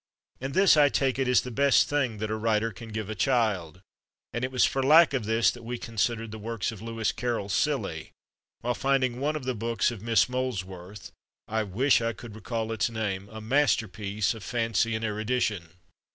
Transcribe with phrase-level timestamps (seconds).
[0.39, 3.13] And this, I take it, is the best thing that a writer can give a
[3.13, 3.81] child,
[4.33, 7.49] and it was for lack of this that we considered the works of Lewis Carroll
[7.49, 8.09] silly,
[8.61, 11.11] while finding one of the books of Miss Molesworth
[11.47, 15.69] I wish I could recall its name a masterpiece of fancy and erudition.